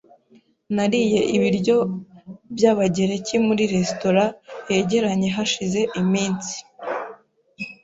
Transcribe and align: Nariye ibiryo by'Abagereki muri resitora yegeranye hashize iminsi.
Nariye 0.75 1.19
ibiryo 1.35 1.77
by'Abagereki 2.55 3.35
muri 3.47 3.63
resitora 3.73 4.23
yegeranye 4.71 5.27
hashize 5.35 5.79
iminsi. 6.01 6.55